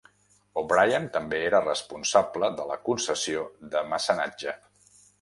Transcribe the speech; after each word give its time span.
O'Brien 0.61 1.05
també 1.17 1.41
era 1.51 1.61
responsable 1.67 2.51
de 2.57 2.67
la 2.73 2.81
concessió 2.91 3.47
de 3.77 3.89
mecenatge. 3.95 4.61